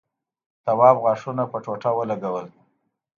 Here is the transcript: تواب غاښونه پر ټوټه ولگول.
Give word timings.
تواب 0.65 0.95
غاښونه 1.03 1.43
پر 1.51 1.59
ټوټه 1.65 1.89
ولگول. 1.97 2.47